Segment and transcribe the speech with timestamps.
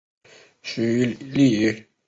[0.63, 1.83] 许力以。